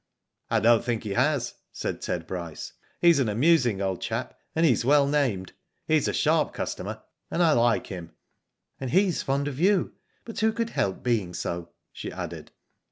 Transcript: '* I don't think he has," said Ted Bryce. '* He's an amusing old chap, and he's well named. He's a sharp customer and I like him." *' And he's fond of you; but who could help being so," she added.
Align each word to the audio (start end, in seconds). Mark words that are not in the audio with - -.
'* 0.27 0.41
I 0.49 0.59
don't 0.59 0.83
think 0.83 1.03
he 1.03 1.11
has," 1.11 1.53
said 1.71 2.01
Ted 2.01 2.25
Bryce. 2.25 2.73
'* 2.85 3.01
He's 3.03 3.19
an 3.19 3.29
amusing 3.29 3.83
old 3.83 4.01
chap, 4.01 4.35
and 4.55 4.65
he's 4.65 4.83
well 4.83 5.05
named. 5.07 5.53
He's 5.87 6.07
a 6.07 6.11
sharp 6.13 6.55
customer 6.55 7.03
and 7.29 7.43
I 7.43 7.51
like 7.51 7.85
him." 7.85 8.11
*' 8.45 8.79
And 8.79 8.89
he's 8.89 9.21
fond 9.21 9.47
of 9.47 9.59
you; 9.59 9.93
but 10.25 10.39
who 10.39 10.53
could 10.53 10.71
help 10.71 11.03
being 11.03 11.35
so," 11.35 11.69
she 11.93 12.11
added. 12.11 12.51